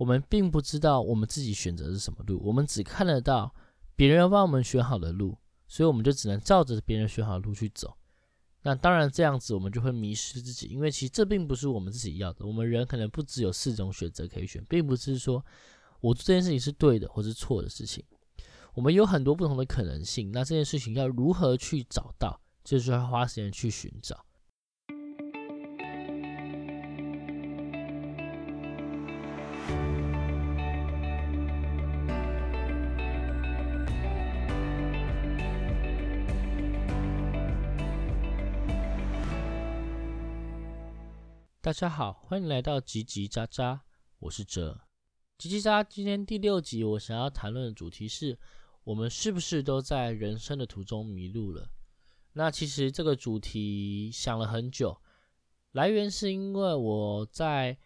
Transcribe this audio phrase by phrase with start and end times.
[0.00, 3.54] 我们并不知道我们自己选择是什么路，我们只看得到
[3.94, 5.36] 别人帮我们选好的路，
[5.68, 7.94] 所以我们就只能照着别人选好的路去走。
[8.62, 12.46] 那当然这样子我们就会迷失自己，因为其实这并不是我们自己要的。
[12.46, 15.44] 我们人可能不只有四种选择可以选，并不是说
[16.00, 18.02] 我做这件事情是对的或是错的事情。
[18.72, 24.24] 我们有很多不同的可能性，那这件事情要如何去找到，就是要花时间去寻找。
[41.70, 43.78] 大家好，欢迎来到叽叽喳喳，
[44.18, 44.80] 我是哲。
[45.38, 48.36] 叽叽喳，今天第六集，我想要谈论的主题是：
[48.82, 51.70] 我们是不是都在人生的途中迷路了？
[52.32, 55.00] 那其实这个主题想了很久，
[55.70, 57.78] 来源是因为我在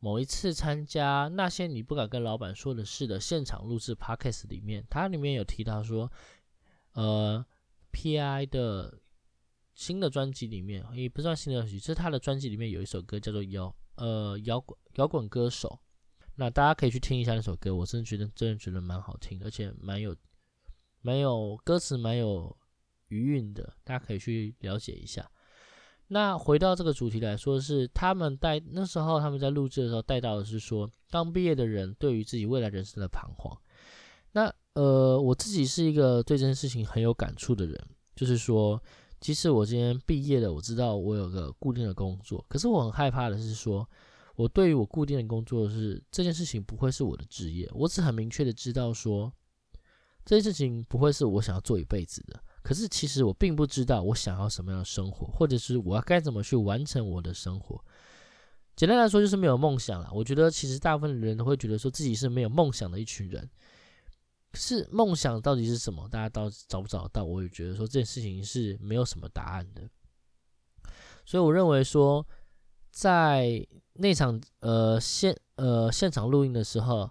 [0.00, 6.12] 某一次参加那些你不敢跟老板说的事的现场录制 podcast 里面，它里面有提到说，
[6.92, 7.42] 呃
[7.90, 8.44] ，P.I.
[8.44, 8.99] 的。
[9.80, 15.80] 新的专辑里面也不算新的专辑，是他的专辑里面有一首歌叫做摇呃摇滚摇滚歌手，
[16.34, 20.14] 那大家可以去听一下那首歌，我真的觉得真的觉得蛮好听，而且蛮有
[21.00, 22.54] 蛮有歌词蛮有
[23.08, 25.26] 余韵的，大家可以去了解一下。
[26.08, 33.58] 那回到这个主题来说，是他们带那时候他们在录制的时候带到的是说，刚毕业的人对于自己未来人生的彷徨。
[34.32, 37.82] 那呃我自己是一个对这件事情很有感触的人，
[38.14, 38.78] 就是说。
[39.20, 43.86] 其实我今天毕业了，我知道我有个固定的工作，可是我很害怕的是说，
[44.34, 49.30] 我对于我固定的工作是这件事情不会是我的职业，我只很明确的知道说，
[50.24, 52.42] 这件事情不会是我想要做一辈子的。
[52.62, 57.82] 可是其实我并不知道我想要什么样的生活，或者是我要该怎么去完成我的生活。
[58.76, 60.08] 简单来说就是没有梦想了。
[60.12, 63.48] 我觉得其实大部分人都会觉得说自己是没有梦想的一群人。
[64.54, 66.08] 是梦想到底是什么？
[66.08, 67.24] 大家到找不找得到？
[67.24, 69.88] 我也觉得说这件事情是没有什么答案的。
[71.24, 72.26] 所以我认为说，
[72.90, 77.08] 在那场呃现呃现场录音的时候，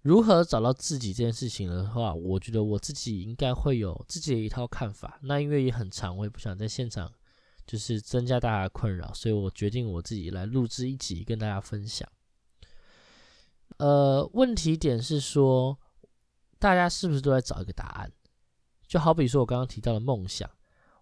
[0.00, 5.18] 如何找到自己这件事情的话，我觉得我自己应该会有自己的一套看法。
[5.24, 7.12] 那因为也很长，我也不想在现场
[7.66, 12.08] 就是增加大家的困扰，所以我决定我自己来录制一集跟大家分享。
[13.76, 15.78] 呃，问题点是说。
[16.62, 18.12] 大家是不是都在找一个答案？
[18.86, 20.48] 就好比说我刚刚提到的梦想，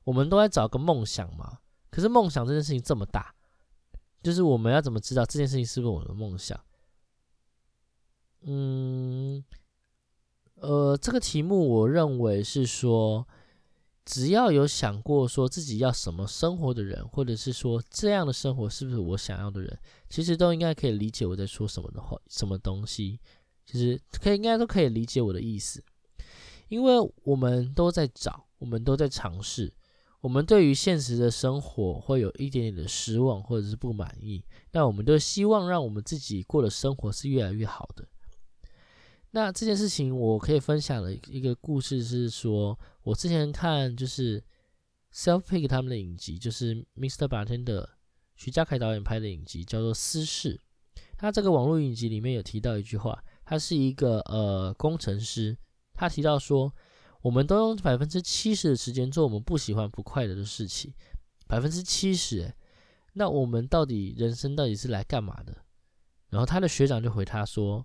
[0.04, 1.58] 我们都在找个梦想嘛。
[1.90, 3.34] 可是梦想这件事情这么大，
[4.22, 6.58] 就是我们要怎么知道这件事情是不是我的梦想？
[8.42, 9.44] 嗯，
[10.54, 13.28] 呃，这个题目我认为是说，
[14.06, 19.78] 只要有想过说自己要什么生活的人，或者是说这样的生活是不是我想要的人，
[20.08, 23.20] 其实都应该可以理解我在说什么的话，什么东西。
[23.70, 25.80] 其实可以，应该都可以理解我的意思，
[26.66, 29.72] 因为我们都在找，我们都在尝试，
[30.20, 38.08] 我们对于现实的生活会有一点点的失望或者是不满意，那我们都希望让我们自己过的生活是越来越好的。
[39.30, 44.42] 那这件事情我可以分享的一个故事是说，我之前看就是
[45.14, 47.28] Self Pick 他们的影集，就是 Mr.
[47.28, 47.86] Bartender
[48.34, 50.56] 徐嘉凯导演拍的影集，叫做《私事》。
[51.16, 53.22] 他这个网络影集里面有提到一句话。
[53.50, 55.58] 他是一个呃工程师，
[55.92, 56.72] 他提到说，
[57.20, 60.94] 我们都用百分之七十的时间做我们不喜欢不快乐的事情，
[61.48, 62.54] 百分之七十，
[63.14, 65.64] 那我们到底人生到底是来干嘛的？
[66.28, 67.84] 然后他的学长就回他说，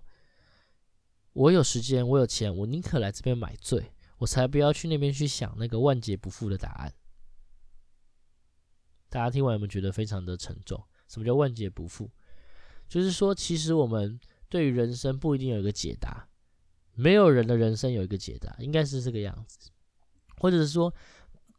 [1.32, 6.94] 我有时间，我有钱，我宁可来这边买醉，我才不要去那边去想那个万劫不复的答案。
[9.08, 10.80] 大家听完有没有觉得非常的沉重？
[11.08, 12.08] 什么叫万劫不复？
[12.88, 14.20] 就是说，其实我们。
[14.48, 16.28] 对于人生不一定有一个解答，
[16.94, 19.70] 没有人的人生有一个解答，应该是这个样子，
[20.38, 20.92] 或者是说，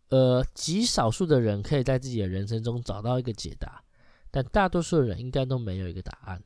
[0.09, 3.83] 呃，极少数的人可以在自己的人生中找到一个解答，
[4.31, 6.43] 但大多数的人应该都没有一个答案。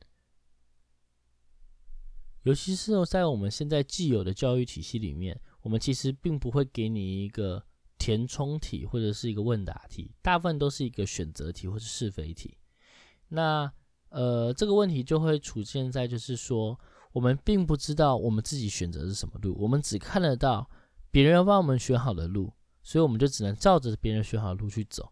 [2.42, 7.64] 尤其是在我们现在既有的教育体系里面，我们其实并不会给你一个
[7.98, 12.58] 填充题或者是一个问答题，大部分都是一个选择题或者是非题。
[13.28, 13.72] 那
[14.12, 16.78] 呃，这个问题就会出现在，就是说，
[17.12, 20.68] 我们并不知道我们自己选择是什么路，我们只看得到
[21.10, 25.10] 别人帮我们选好的路，所以我们就只能照着别人选好的路去走。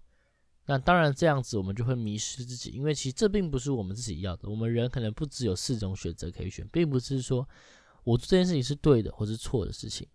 [0.67, 4.49] 那当然这样子，我们就会迷失自己，因为其实这并不是我们自己要的。
[4.49, 7.49] 我们人可能不只有四种选择可以选，并不是说
[8.05, 10.07] 我做这件事情是对的或是错的事情。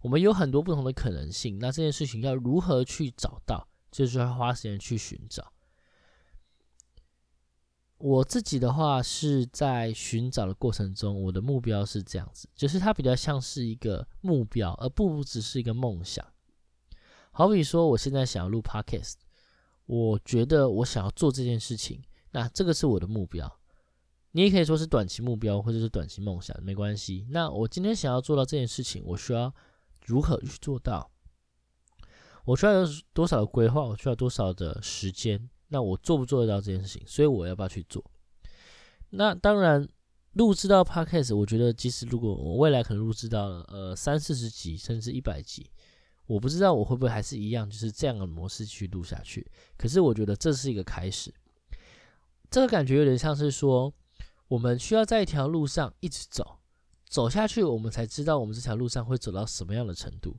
[0.00, 5.52] 我们有很多不同的可能性，那这件事情要如何去找到，就是要花时间去寻找。
[7.98, 16.24] 我自己的话是在寻找的过程中，我的目标是这样子，就是它比较像是一个目标，而不只是一个梦想。
[17.30, 19.14] 好比说，我现在想要录 podcast，
[19.86, 22.02] 我觉得我想要做这件事情，
[22.32, 23.60] 那这个是我的目标。
[24.32, 27.24] 你也可以说是短期目标，或者是短期梦想，没关系。
[27.30, 29.54] 那我今天想要做到这件事情，我需要
[30.04, 31.10] 如何去做到？
[32.44, 33.82] 我需要有多少的规划？
[33.82, 35.48] 我需要多少的时间？
[35.74, 37.02] 那我做不做得到这件事情？
[37.04, 38.00] 所以我要不要去做？
[39.10, 39.88] 那当然，
[40.34, 45.68] 录制到 podcast，我觉得即使如果我未来可能录制到了呃三四十集，甚至一百集，
[46.26, 49.44] 我不知道我会不会还是一样，就是这样的模式去录下去。
[49.76, 51.34] 可是我觉得这是一个开始，
[52.48, 53.92] 这个感觉有点像是说，
[54.46, 56.60] 我们需要在一条路上一直走，
[57.08, 60.36] 走下去，我们才知道我们这条路上会走到什么样的程度。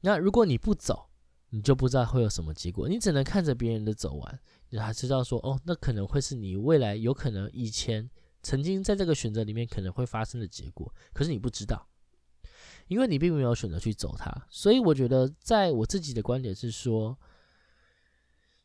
[0.00, 1.10] 那如果你不走，
[1.50, 4.40] 你就不知道会有什么结果，你只能看着别人的走完，
[4.72, 8.08] 你还知道说，哦，那可能会是你未来有可能以前
[8.42, 11.86] 曾经在这个选择里面可能会发生的结果，可是你不知道，
[12.88, 14.32] 因为你并没有选择去走它。
[14.48, 17.18] 所以我觉得，在我自己的观点是说，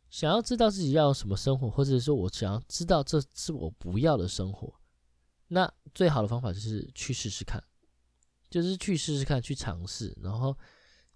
[0.10, 4.74] 想要知道自己要什么生活，或者是说我想要知道这是我不要的生活，
[5.50, 7.62] 那最好的方法就是去试试看，
[8.50, 10.58] 就是去试试看，去尝试，然后。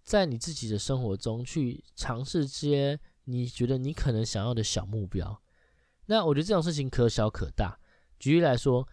[0.03, 5.41] 在你自己的生活中去尝试些你觉得你可能想要的小目标，
[6.05, 7.79] 那我觉得这种事情可小可大。
[8.19, 8.87] 举例来说，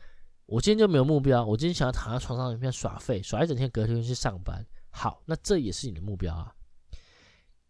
[0.47, 4.65] 我今天就没有目标，我今天想要躺在床上一片耍废，耍一整天，隔天去上班。
[4.91, 6.55] 好，那这也是你的目标啊。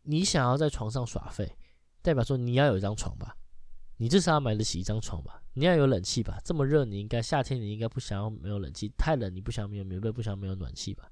[0.03, 1.57] 你想要在床上耍废，
[2.01, 3.37] 代表说你要有一张床吧，
[3.97, 6.39] 你至少要买得起一张床吧，你要有冷气吧。
[6.45, 11.11] 这么热，你应该夏天你应该不想要没有冷气，太冷你不想没有棉被，不想没有暖气吧。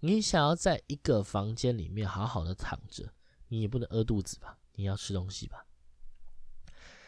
[0.00, 3.12] 你想要在一个房间里面好好的躺着，
[3.48, 4.58] 你也不能饿肚子吧？
[4.74, 5.66] 你要吃东西吧？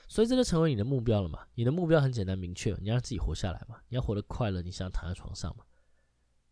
[0.08, 1.46] 所以这就成为你的目标了嘛？
[1.54, 3.76] 你的目标很简单明确，你要让自己活下来嘛？
[3.88, 5.64] 你要活得快乐，你想躺在床上嘛？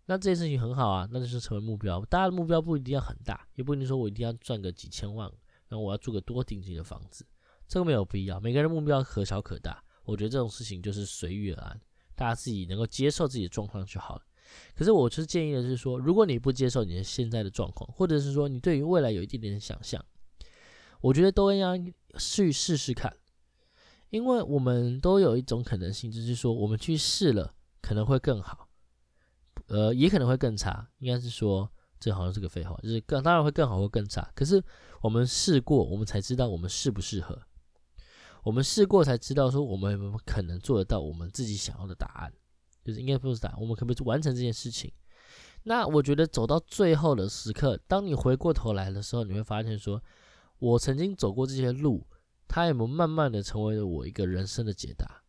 [0.04, 2.04] 那这件事情很好啊，那就是成为目标。
[2.04, 5.26] 大家的目标不一定要很大，也不一定说我一定要赚个几千万，
[5.68, 7.26] 然后我要住个多顶级的房子，
[7.66, 8.38] 这个没有必要。
[8.38, 11.80] 每个人目标可小可大，我觉得这种事情就是随遇而安，
[12.14, 14.22] 大家自己能够接受自己的状况就好了。
[14.74, 20.04] 可是，我是建议的是说，如果你不接受你的现在的状况，或者是说你对于未来有一点点想象，
[21.00, 23.14] 我觉得都应该去试试看，
[24.10, 28.68] 因为我们都有一种可能性，就是说我们去试了可能会更好，
[29.68, 30.88] 呃，也可能会更差。
[30.98, 34.30] 应该是说，这好像是个废话，就是更当然会更好或更差。
[34.34, 34.62] 可是
[35.00, 37.40] 我们试过，我们才知道我们适不适合，
[38.42, 42.32] 我们试过才知道说我们有没有可能做得到我们自己想要的答案。
[42.86, 44.92] 就是应该不是打，我们可不可以完成这件事情？
[45.64, 50.00] 那我觉得走到最后的时刻，当你回过头来的时候，你会发现说，
[50.60, 52.06] 我曾经走过这些路，
[52.46, 55.24] 它有没有慢慢的成为了我一个人生的解答？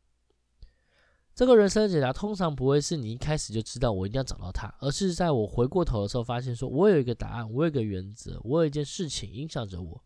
[1.34, 10.04] 这个人生的解答通常不会是你一开始就知道我一定要找到它，而是在我回过头的时候发现说，我有一个答案，我有一个原则，我有一件事情影响着我。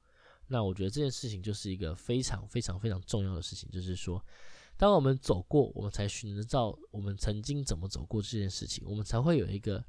[0.47, 4.23] 那我觉得这件事情就是一个非常非常非常重要的事情，就是说。
[4.81, 9.85] 当我们走过，我们才寻得到我们曾经怎么走过这件事情，我们才会有一个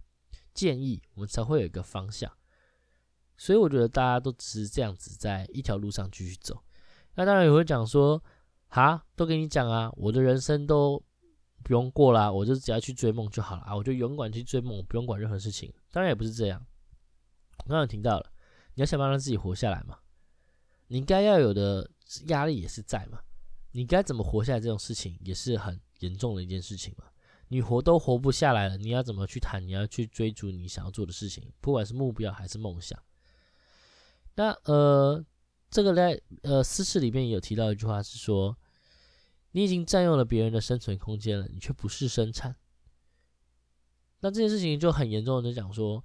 [0.53, 2.31] 建议，我们才会有一个方向。
[3.39, 6.63] 所以我觉得大家都只是这样子，在一条路上继续走。
[7.15, 8.23] 那当然也会讲说，
[8.69, 11.03] 哈，都跟你讲啊，我的人生都
[11.63, 15.73] 不用过啦，我就只要去追梦就好了啊，我就勇敢去追梦，不用管任何事情。
[15.91, 16.63] 当然也不是这样。
[17.65, 18.31] 我刚刚听到了，
[18.75, 20.01] 你要想办法让自己活下来嘛，
[20.89, 21.91] 你应该要有的
[22.27, 23.19] 压力也是在嘛。
[23.73, 24.61] 你该怎么活下来？
[24.61, 27.05] 这种事情也是很严重的一件事情嘛。
[27.49, 29.63] 你活都活不下来了，你要怎么去谈？
[29.67, 32.99] 你要去追逐你想要做的事情，不管是目标还是梦想。
[34.37, 35.23] 那呃，
[35.71, 38.57] 这个在呃私事里面也有提到一句话，是说
[39.51, 42.57] 你已经占用了别人的生存空间了，你却不是生产。
[44.21, 46.03] 那这件事情就很严重的讲说，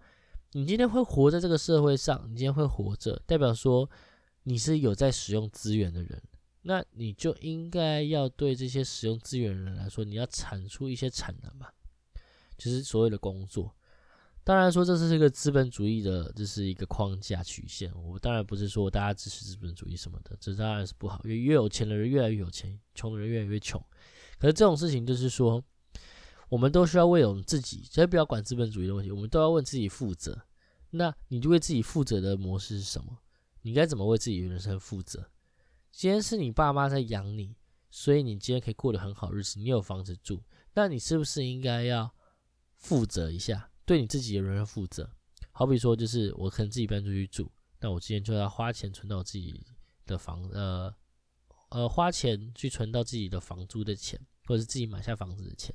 [0.52, 3.90] 你今天会活在这个社会上，你今天会活着，代表说
[4.44, 6.22] 你是有在使用资源的人。
[6.70, 11.68] 那你就应该要对这些使用资源的人来说，你要产出一些产能嘛，
[12.58, 13.74] 就是所谓的工作。
[14.44, 17.90] 当然说这是一个资本主义的，这是一个框架曲线。
[18.04, 23.82] 我当然不是说大家支持资本主义什么的，这当然是不好，因为越有钱的人越来越有钱，穷的人越来越穷。
[24.38, 25.64] 可是这种事情就是说，
[26.50, 30.38] 我们都需要为我们自己，先不要管资本主义的问题，我们都要为自己负责。
[30.90, 33.18] 那你就为自己负责的模式是什么？
[33.62, 35.30] 你该怎么为自己人生负责？
[35.98, 37.56] 今天是你爸妈在养你，
[37.90, 40.44] 所以你今天可以过得很好日子，你有房子住，
[40.76, 42.14] 那你是不是应该要
[42.76, 45.10] 负责一下，对你自己的人生负责？
[45.52, 49.66] 好比说，就是我可能自己搬出去住，那我今天就要花钱存到自己
[50.06, 50.94] 的房，呃，
[51.70, 55.74] 呃花钱去存到自己的房租的钱，或者是自己买下房子的钱，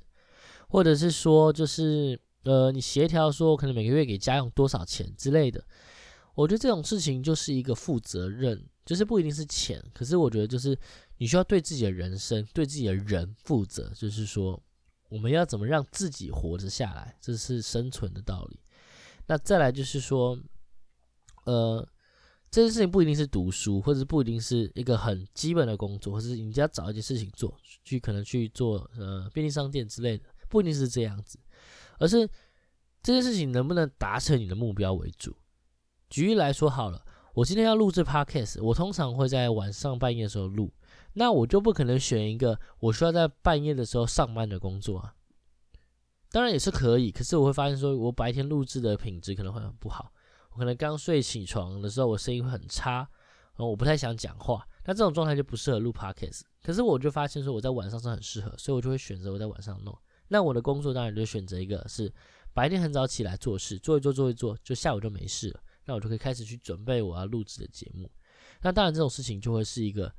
[0.68, 5.66] 或者是说就是呃你协调说可能每个月给家用多少钱之类的。
[6.36, 10.76] 我觉得这种事情就是一个负责任，就是不一定是钱，可是我觉得就是
[11.18, 14.60] 你需要对自己的人生、对自己的人负责，就是说
[15.08, 18.58] 我们要怎么让自己活着下来，这是生存的道理。
[19.26, 20.36] 那再来就是说，
[21.44, 21.88] 呃，
[22.50, 31.38] 这件事情不一定是读书，或者不一定是一个很基本的工作，或者你要找一件事情做，去可能去做呃便利商店之类的，不一定是这样子，
[31.98, 32.28] 而是
[33.00, 35.36] 这件事情能不能达成你的目标为主。
[36.10, 40.70] 举例来说好了，我今天要录制 podcast，我通常会在晚上半夜的时候录，
[41.14, 45.14] 那我就不可能选一个我需要在半夜的时候上班的工作啊。
[46.30, 50.12] 当然也是可以，可是我会发现说，我白天录制的品质可能会很不好，
[50.50, 56.42] 我可能刚睡起床的时候，我声音会很差，然后我不太想讲话，那这种状态就不适合录 podcast。
[56.62, 59.96] 可是我就发现说，我在晚上是很适合，所以我就会选择我在晚上弄。
[60.28, 62.12] 那我的工作当然就选择一个是
[62.52, 65.60] 白天很早起来做事，做一做做一做，就下午就没事了。
[65.84, 68.10] 那我就可以开始去准备我要录制的节目。
[68.60, 70.12] 那当然，这种事情就会是一个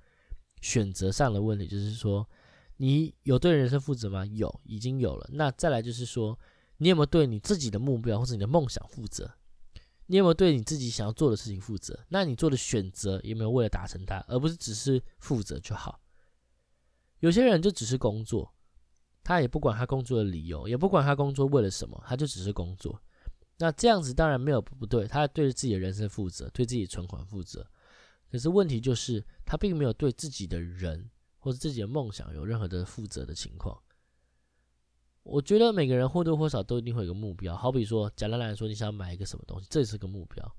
[0.62, 2.28] 选择上的问题，就是说，
[2.78, 4.26] 你有对人生负责吗？
[4.26, 5.30] 有，已经有了。
[5.34, 6.38] 那再来就是说，
[6.78, 9.32] 你有没有对你自己的目标或者你的梦想负责？
[10.08, 11.98] 你有没有对你自己想要做的事情负责？
[12.10, 16.02] 那你做的选择有没有为了达成它，而不是只是负责就好？
[17.20, 18.54] 有些人就只是工作，
[19.24, 23.02] 他也不管他工作的理由，也不管他工作为了什么，他就只是工作。
[23.64, 27.66] 那这样子当然没有不对，他对自己的人生负责，对自己的存款负责。
[28.30, 33.82] 可是问题就是，他并没有对自己的人或者自己的梦想有任何的负责的情况。
[35.24, 40.56] 我觉得每个人或多或少都一定会有个目标，好比说，简单来说，你想买一个什么东西，这也是个目标。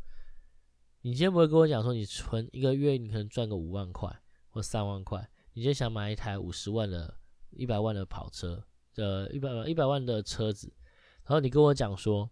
[1.02, 4.11] 你今天不会跟我讲说，你存一个月，你可能赚个五万块
[4.49, 5.20] 或三万块，
[5.52, 7.14] 你今天想买一台五十万的、
[7.50, 8.64] 一百万的跑车，
[8.96, 10.73] 呃，一百一百万的车子，
[11.25, 12.30] 然后你跟我讲说。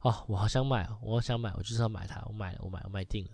[0.00, 2.24] 哦，我好想买，我好想买，我就是要买它。
[2.26, 3.32] 我买了，我买，我买定了。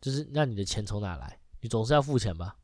[0.00, 1.40] 就是那你的钱从哪来？
[1.60, 2.56] 你总是要付钱吧？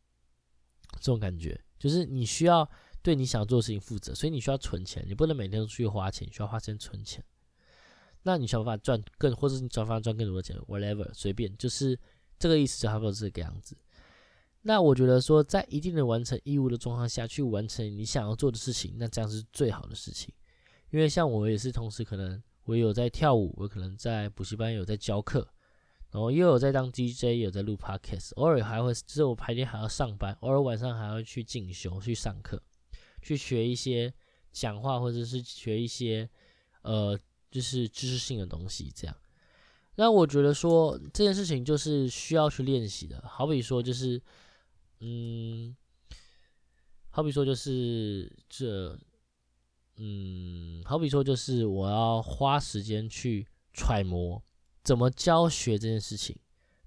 [0.97, 2.69] 这种感觉就是你需要
[3.03, 7.25] 对你想做的事情负责，所以你需要存钱，你不能每天都出去花钱，你需要花钱存钱。
[8.23, 11.99] 那你想办法赚更，或者你想办法赚更多的钱，whatever，随便，就是
[12.39, 13.77] 这个意思，差不多是这个样子。
[14.61, 20.33] 那我觉得说，在一定的完成义务的状况下去完成你想要做的事情，那这样是最好的事情。
[20.91, 22.41] 因为像我也是同时可能。
[22.65, 25.49] 我有在跳舞，我可能在补习班有在教课，
[26.11, 32.63] 然后又有在当 DJ，有在录 Podcast，偶尔还会就是我白天还要上班，偶尔晚上还要去进修去上课，
[33.21, 34.15] 去学一些
[34.53, 36.29] 讲话或者是学一些
[36.83, 37.19] 呃
[37.51, 39.17] 就是知识性的东西这样。
[39.97, 44.23] 那我觉得说这件事情就是需要去练习的，好比说就是
[45.01, 45.77] 嗯，
[47.11, 48.97] 好比说就是这。
[50.05, 54.43] 嗯，好比说，就是我要花时间去揣摩
[54.83, 56.37] 怎么教学这件事情。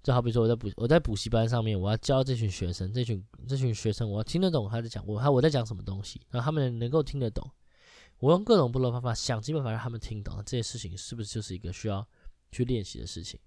[0.03, 7.49] 就好比说，我在补我在补习班上面，我要教这群学生，这群这群学生，我要听得懂他在讲我，他我在讲什么东西，然后他们能够听得懂。
[8.19, 12.05] 我用各种不同方法想尽办法让他们听懂，这些事情是不是就是一个需要
[12.51, 13.39] 去练习的事情？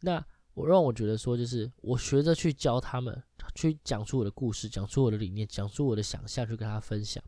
[0.00, 3.22] 那我让我觉得说，就是我学着去教他们，
[3.54, 7.22] 去讲出我的故事，讲出我的理念，讲出我的想象，去跟他分享。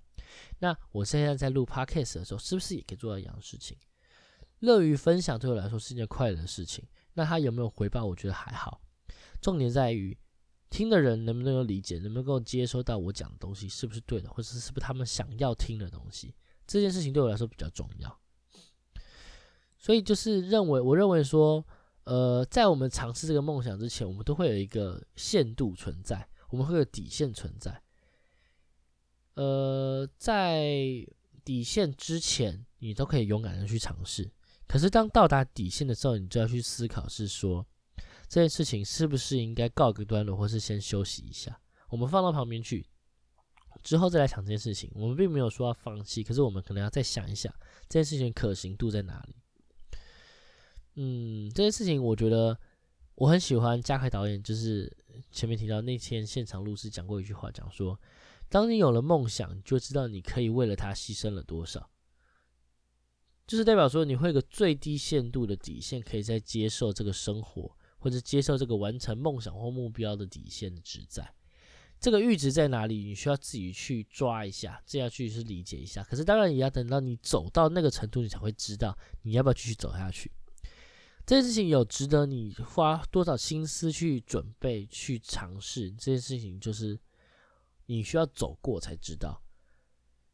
[0.58, 3.76] 那我现在在录 podcast 的时候，是不是也可以做到一样的事情？
[4.60, 6.86] 乐于分享对我来说是一件快乐的事情。
[7.14, 8.04] 那他有没有回报？
[8.04, 8.80] 我觉得还好。
[9.40, 10.16] 重点在于
[10.70, 16.34] 听的人能不能够理解，能不能够接收到我讲的东西是不是对的，或者是不是他们想要听的东西。
[16.66, 18.20] 这件事情对我来说比较重要。
[19.78, 21.62] 所以就是认为，我认为说，
[22.04, 27.83] 呃，在我们尝试这个梦想之前，我们都会有一个限度存在，我们会有底线存在。
[29.34, 30.64] 呃，在
[31.44, 34.30] 底线之前，你都可以勇敢的去尝试。
[34.66, 37.66] 可是当到达底线的时候，你就要去思考，是说
[38.28, 42.86] 这件事情是不是应该告个段落，或是先休息一下，我们放到旁边去，
[43.82, 44.90] 之后再来想这件事情。
[44.94, 47.52] 我们并没有说要放弃，可是我们可能要再想一想
[47.88, 49.36] 这件事情可行度在哪里。
[50.94, 52.56] 嗯，这件事情我觉得
[53.16, 54.90] 我很喜欢嘉凯导演，就是
[55.30, 57.98] 前面提到那天现场录制讲过一句话，讲说。
[58.48, 61.90] 当你有了梦想，就知道你可以为了它牺牲了多少，
[63.46, 71.34] 就是代表说你会有个最低限度的底线，可以在接受这个生活或者接受这个完成梦想或目标的底线的值在。
[72.00, 72.98] 这个阈值在哪里？
[72.98, 76.02] 你需要自己去抓一下，这样去是理解一下。
[76.04, 80.30] 可是当然也要等到你走到那个程度，你才会知道你要不要继续走下去。
[81.24, 85.90] 这件事情有值得你花多少心思去准备、去尝试？
[85.92, 86.98] 这件事情就是
[87.86, 89.42] 你需要走过才知道。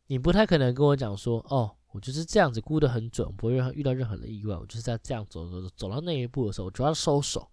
[0.06, 7.48] 你不太可能跟我讲说：“哦，我就是这样子估得很准，不会让遇到任何的意外。”我就是在这样走走走，走到那一步的时候，我就要收手。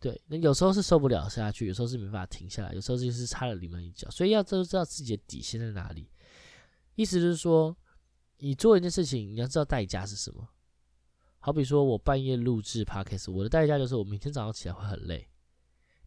[0.00, 4.10] 对，那有时候是受不了下去，有时候是没办法停下来，有时候就是差了临门一脚。
[4.10, 6.10] 所以要都知道自己的底线在哪里。
[6.94, 7.76] 意思就是说，
[8.38, 10.48] 你做一件事情，你要知道代价是什么。
[11.38, 15.28] 好比说，我半夜录制 podcast，我的代价就是我明天早上起来会很累。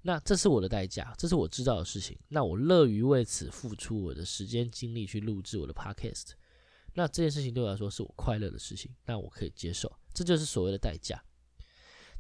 [0.08, 2.16] 那这是我的代价，这是我知道的事情。
[2.28, 6.34] 那我乐于为此付出我的时间精力去录制我的 podcast。
[6.94, 9.92] 那这件事情对我来说是我快乐的事情，那我可以接受。
[10.14, 11.20] 这就是所谓的代价。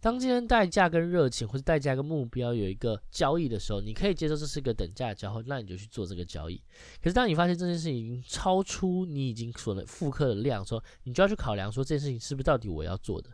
[0.02, 6.60] 当今天代价跟热情或者代价跟目标有一个交易的时候，你可以接受这是一个等价交换，那你就去做这个交易。
[7.00, 13.30] 可是当你发现这件事情已经超出你已经所能复刻的量，说你就要去考量说这件事情是不是到底我要做的，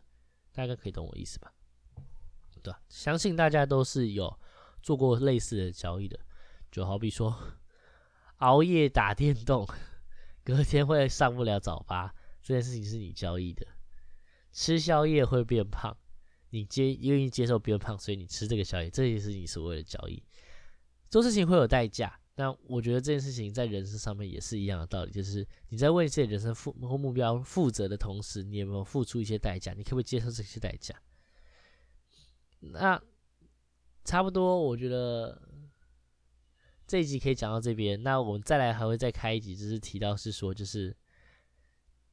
[0.51, 1.53] 大概可以懂我意思吧？
[2.61, 4.39] 对，相信大家都是有
[4.81, 6.19] 做过类似的交易的，
[6.71, 7.35] 就好比说
[8.37, 9.67] 熬夜打电动，
[10.43, 13.65] 隔天会上不了早八，这件事情是你交易的；
[14.51, 15.95] 吃宵夜会变胖。
[16.53, 20.21] 你接愿意接受变胖，所以你吃这个宵夜，这也是你所谓的交易。
[21.09, 29.71] 做事情会有代价，那我觉得这件事情在人生上面也是一样的道理，就是你在为自己人生负目标负责的同时，你有没有付出一些代价？
[29.71, 30.93] 你可不可以接受这些代价？
[32.61, 33.01] 那
[34.05, 35.41] 差不多，我觉得
[36.87, 38.01] 这一集可以讲到这边。
[38.01, 40.95] 那我们再来还会再开一集，就是提到是说，就是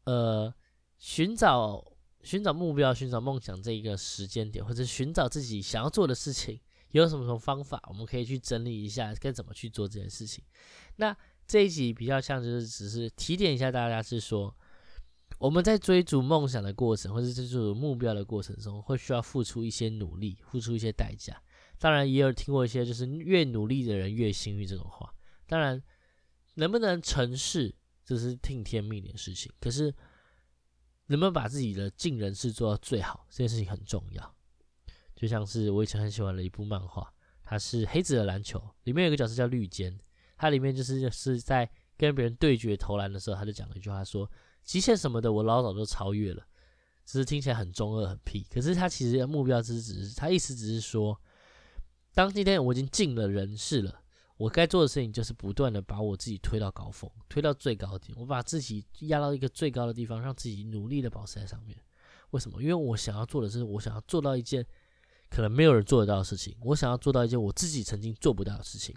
[0.05, 0.52] 呃，
[0.99, 1.85] 寻找。
[2.21, 10.45] 寻找目标、寻找梦想这一个时间点，或者寻找自己想要做的事情，有什么什么方法，我们可以去整理一下，该怎么去做这件事情。
[10.97, 14.52] 那这一集比较像就是只是提点一下大家，是说
[15.38, 21.40] 我们在追逐梦想的过程，或者追逐目标的过程中，会需要付出一些努力，付出一些代价。
[21.78, 25.14] 当然，也有听过一些就是越努力的人越幸运这种话。
[25.47, 25.83] 当然，
[26.54, 29.50] 能不能成事，这是听天命的事情。
[29.61, 29.95] 可是。
[31.11, 34.37] 能不能把自己的尽人事做到最好，这件事情很重要。
[35.16, 37.11] 就像是我以前很喜欢的一部漫画，
[37.42, 39.98] 它是《黑子的篮球》，里面有个角色叫绿间，
[40.37, 44.31] 它里面就是是在跟别人对决投篮的时候，他就讲了一句话说
[44.64, 46.44] ：“极限什么的，我老早就超越了。”
[47.05, 51.18] 只是听起来很中二、很屁，可是他其实的目标只是只是他意思只是说，
[52.12, 54.03] 当今天我已经尽了人事了。
[54.37, 58.16] 我该做的事情就是不断的把我自己推到高峰，推到最高点。
[58.16, 61.77] 我把自己压到一个最高的地方，让自己努力的保持在上面。
[62.31, 62.62] 为什么？
[62.62, 64.64] 因为我想要做的是，我想要做到一件
[65.31, 66.55] 可能没有人做得到的事情。
[66.61, 68.94] 我想要做到一件我自己曾经做不到的事情。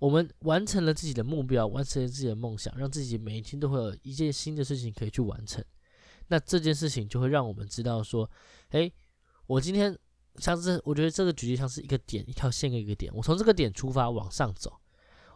[0.00, 5.64] 我们完成了自己的目标，完成了自己的梦想，让自己每一天都会有一件新的事情可以去完成。
[6.26, 8.28] 那这件事情就会让我们知道说，
[8.70, 8.92] 诶，
[9.46, 9.96] 我今天。
[10.36, 13.12] 像是我觉得这个举例像是一个点，一条线一个点。
[13.14, 14.72] 我从这个点出发往上走，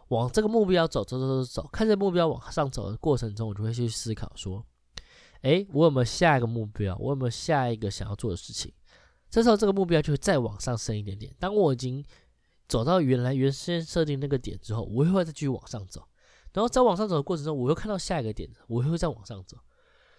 [0.07, 1.69] 往这个目标走，走走走走。
[1.71, 4.65] 看着目标往上走的过程中，我就会去思考说：，
[5.41, 6.95] 诶，我有没有下一个目标？
[6.97, 8.71] 我有没有下一个想要做的事情？
[9.29, 11.35] 这时候这个目标就会再往上升一点点。
[11.37, 12.03] 当我已经
[12.67, 16.07] 走到原来原先设定那个点之后，我又会再继续往上走。
[16.53, 19.57] 然后在往上走的过程中，我又看到下一个点，我又会再往上走。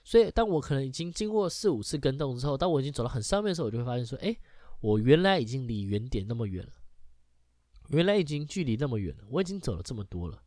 [0.04, 4.36] 所以，当我可能已经经过四五次跟动之后，当我已经走到很上面的时候，我就会发现说：，哎。
[4.80, 6.72] 我原来已经离原点那么远了，
[7.88, 10.42] 原来已经距离那么远了，我已经走了这么多了。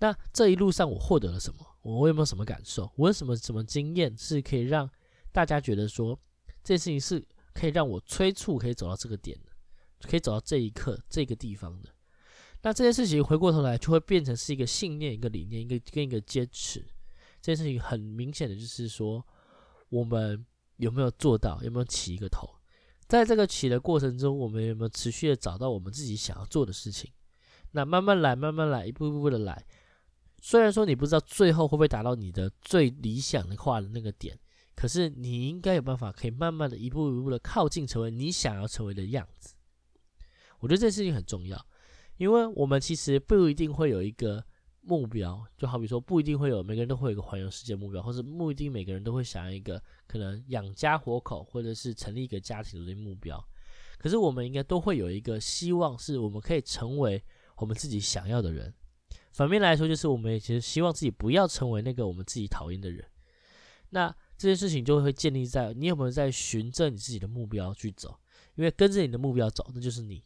[0.00, 1.64] 那这一路上我获得了什么？
[1.82, 2.90] 我有没有什么感受？
[2.96, 4.90] 我有什么什么经验是可以让
[5.30, 6.18] 大家觉得说
[6.64, 9.38] 这事情是可以让我催促可以走到这个点，
[10.02, 11.88] 可以走到这一刻这个地方的？
[12.62, 16.80] 那这件事情回过头来就会变成是一个信念、一个理念、一个跟一个坚持。
[17.40, 19.24] 这件事情很明显的就是说，
[19.88, 20.44] 我们
[20.76, 21.62] 有没有做到？
[21.62, 22.48] 有没有起一个头？
[23.06, 27.10] 在这个起的过程中，我们有没有持续的找到我们自己想要做的事情？
[27.72, 29.64] 那慢慢来，慢慢来，一步一步的来。
[30.40, 34.38] 虽然说你不知道最后会不会达到你的最理想的化的那个点，
[34.74, 39.54] 可是你应该有办法，可以慢慢的一步一步的靠近，成为你想要成为的样子。
[40.58, 41.66] 我觉得这件事情很重要，
[42.16, 44.44] 因为我们其实不一定会有一个。
[44.80, 53.38] 目标就好比说，不一定会有每个人都会有一个环游世界目标，或者不一定每个人都会想要一个可能养家活口，或者是成立一个家庭的目标。
[53.98, 57.22] 可是我们应该都会有一个希望，是我们可以成为
[57.56, 58.72] 我们自己想要的人。
[59.32, 63.04] 反面来说，就是我们其实希望自己不要成为那个我们自己讨厌的人。
[63.90, 68.18] 那这件事情就会建立在你有没有在循着你自己的目标去走，
[68.54, 70.24] 因为跟着你的目标走，那就是你。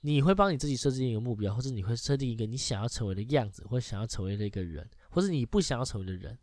[0.00, 6.38] 你会帮你自己设定一个目标，或者你会设定一个你想要成为的样子，或想要成为的一个人，或者你不想要成为的人。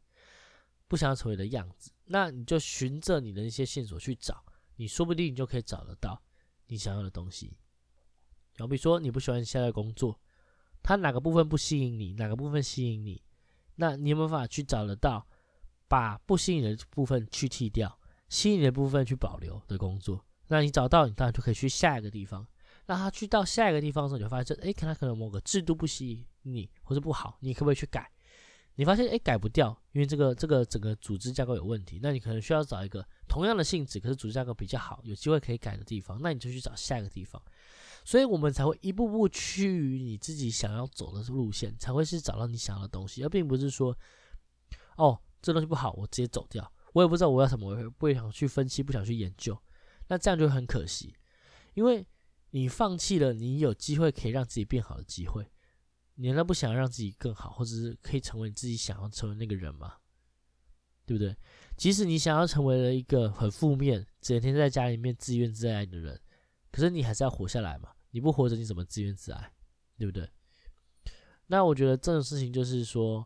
[0.90, 4.42] 不想要成为的样子，那你就循着你的一些线索去找，
[4.78, 6.18] 你说不定你就可以找得到
[6.68, 7.58] 你想要的东西。
[8.58, 10.18] 好比说，你不喜欢现在工作，
[10.82, 13.22] 它哪个部分不吸引你，哪个部分吸引你，
[13.76, 15.28] 那你有没有办法去找得到，
[15.90, 20.26] 把不吸引的部分去剔掉，吸引的部分去保留的工作？
[20.48, 22.48] 那你找到，你当然就可以去下一个地方。
[22.88, 28.10] 那他去到下一个地方的时候，你就发现，哎，可能可能某个制度不吸引你，或者不好，你可不可以去改？
[28.76, 32.00] 你发现，哎，改不掉，因为这个这个整个组织架构有问题。
[32.02, 36.20] 那你可能需要找一个同样的性质，可是组织架构比较好，有机会可以改的地方。
[36.22, 37.42] 那你就去找下一个地方。
[38.06, 43.98] 所以我们才会一步步趋于你自己想要走的路线，才会是找到你想要的东西，而并不是说，
[44.96, 46.72] 哦，这东西不好，我直接走掉。
[46.94, 49.60] 我也不知道我要什么，我也不想去分析，不想去研究。
[50.08, 51.14] 那这样就很可惜，
[51.74, 52.06] 因为
[52.52, 55.46] 你放弃了你有机会可以让自己变好的机会，
[56.16, 59.96] 你难道不想让自己更好，或者是可以成为你自己想要成为那个人吗？
[61.06, 61.36] 对不对？
[61.78, 66.20] 即使你想要成为了一个很负面、整天在家里面自怨自艾的人，
[66.72, 67.92] 可是你还是要活下来嘛？
[68.12, 69.54] 你不活着，你怎么自怨自艾？
[69.98, 70.30] 对不对？
[71.48, 73.26] 那我觉得这种事情就是说，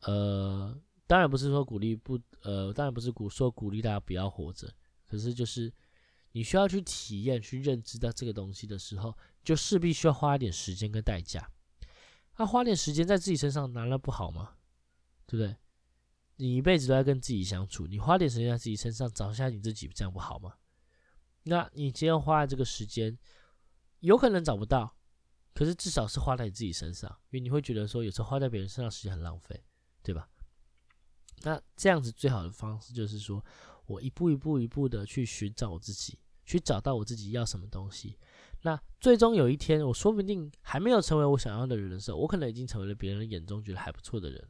[0.00, 0.74] 呃，
[1.06, 4.72] 当然不是说鼓励不，呃，当然不是鼓说鼓励大家不要活着。
[5.04, 5.72] 可是，就是
[6.32, 11.50] 你需要去体验、去认知到这个东西的时候，就势必需要花一点时间跟代价。
[12.36, 14.56] 那花点时间在自己身上，难道不好吗？
[15.26, 15.56] 对不对？
[16.36, 20.54] 你一辈子都在跟自己相处，你花点时间在自己身上找一下你自己，这样不好吗？
[21.44, 23.18] 那你今天花的这个时间，
[24.00, 24.96] 有可能找不到，
[25.54, 29.64] 可是至少是花在你自己身上，因为你会觉得说，有时候花在别人身上时间很浪费，
[30.02, 30.28] 对吧？
[31.42, 33.44] 那这样子最好的方式就是说。
[33.88, 38.16] 我一步一步一步的去寻找我自己，去找到我自己要什么东西。
[38.62, 44.48] 那最终有一天，我说不定还没有成为我想要的人的时候，我可能已经成为了别人眼中觉得还不错的人，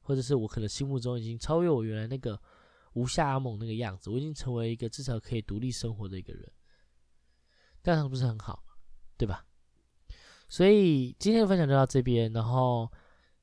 [0.00, 2.40] 或者是我可能心目中已经超越我原来那个
[2.92, 6.50] 无下阿猛那个样子，我已经成为一个至少可以独立生活的一个人，
[7.82, 8.64] 这样不是很好，
[9.16, 9.44] 对吧？
[10.48, 12.88] 所以今天的分享就到这边，然后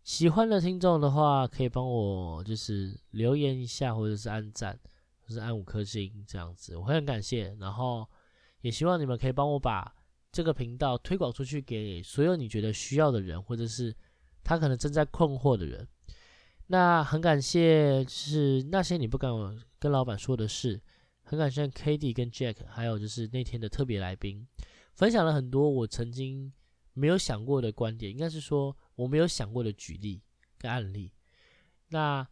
[0.04, 4.80] 喜欢的听众的话，可以帮我就是留言一下，或者是按赞。
[5.26, 7.56] 就是按五颗星这样子，我会很感谢。
[7.60, 8.06] 然后
[8.62, 9.94] 也希望你们可以帮我把
[10.32, 13.96] 这个频道推广出去，给所有你觉得需要的人，或者是
[14.44, 15.88] 他可能正在困惑的人。
[16.68, 19.32] 那很感谢，是那些你不敢
[19.80, 20.82] 跟老板说的事。
[21.22, 24.46] 很感谢 k a t 跟 Jack，还有就是那天的特别来宾，
[24.94, 26.52] 分享了很多我曾经
[26.94, 30.22] 没有想过的观点，应该是说我没有想过的举例
[30.58, 31.14] 跟案例。
[31.90, 32.28] 那。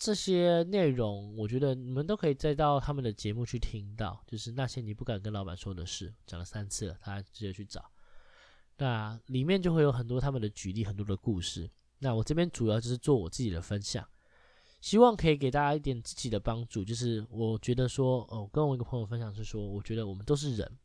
[0.00, 7.84] 这些内容，我觉得你们都可以再到他们的节目去听到，就是那些你不敢跟老板说的事，讲了三次了，大家直接去找。
[8.78, 11.70] 那里面就会有很多他们的举例，很多的故事。
[11.98, 14.02] 那我这边主要就是做我自己的分享，
[14.80, 16.82] 希望可以给大家一点自己的帮助。
[16.82, 20.78] 就是我觉得说，哦，跟我一个朋友分享是说，我觉得我们都是人，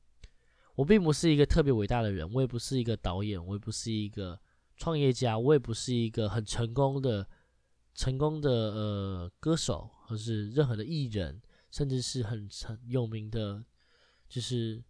[0.75, 4.38] 我并不是一个特别伟大的人，我也不是一个导演，我也不是一个
[4.75, 7.25] 创业家，我也不是一个很成功的。
[7.95, 13.63] 成功的呃歌手，或是任何的艺人，甚至是很很有名的，
[14.27, 14.84] 就是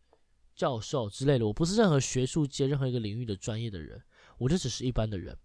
[0.55, 1.45] 教授之类的。
[1.45, 4.01] 我不是任何学术界任何一个领域的专业的人，
[4.39, 5.37] 我就只是一般的人。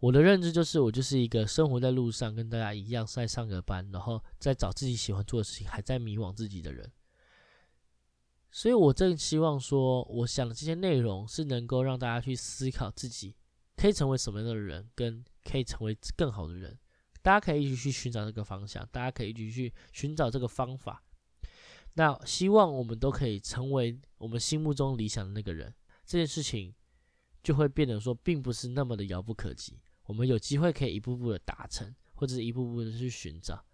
[0.00, 6.90] 我的认知就是，我就是一个生活在路上，跟大家一样在上个班，然后在找自己喜欢做的事情，还在迷惘自己的人。
[8.50, 13.34] 所以我正希望说，我想的这些内容是能够让大家去思考自己
[13.76, 15.22] 可以成为什么样的人，跟。
[15.48, 16.78] 可以成为更好的人，
[17.22, 21.02] 大家可以一起去寻找这个方向，大家可以一起去寻找这个方法。
[21.94, 26.74] 那希望我们都可以成为我们心目中理想的那个人，这件事情
[27.42, 29.80] 就会变得说，并不是那么的遥不可及。
[30.04, 33.64] 我们有机会可以一步步的达成，或者是一步步的去寻找。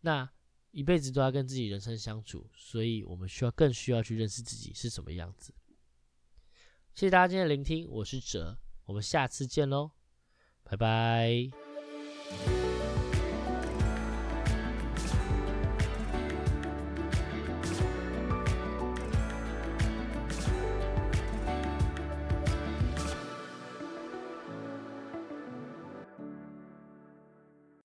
[0.00, 0.28] 那
[0.72, 5.54] 一辈子都要跟自己人生相处，所以我们需要更需要去认识自己是什么样子。
[6.94, 9.92] 谢谢大家今天的聆听，我是哲，我们下次见喽。
[10.64, 11.50] 拜拜。